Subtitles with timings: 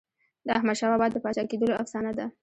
[0.47, 2.25] د احمدشاه بابا د پاچا کېدلو افسانه ده.